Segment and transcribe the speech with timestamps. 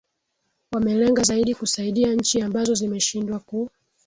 [0.71, 3.69] wamelenga zaidi kusaidia nchi ambazo zimeshindwa ku